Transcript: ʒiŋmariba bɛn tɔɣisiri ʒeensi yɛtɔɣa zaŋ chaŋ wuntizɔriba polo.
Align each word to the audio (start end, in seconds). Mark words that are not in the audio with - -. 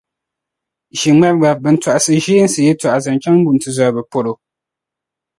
ʒiŋmariba 0.99 1.49
bɛn 1.63 1.75
tɔɣisiri 1.81 2.21
ʒeensi 2.35 2.59
yɛtɔɣa 2.67 2.97
zaŋ 3.03 3.15
chaŋ 3.23 3.35
wuntizɔriba 3.45 4.01
polo. 4.11 4.33